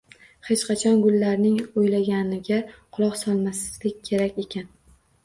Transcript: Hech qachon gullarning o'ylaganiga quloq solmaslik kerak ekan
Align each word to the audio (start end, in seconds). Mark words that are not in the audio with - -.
Hech 0.45 0.61
qachon 0.67 1.01
gullarning 1.01 1.59
o'ylaganiga 1.81 2.57
quloq 2.97 3.19
solmaslik 3.21 4.01
kerak 4.09 4.41
ekan 4.47 4.73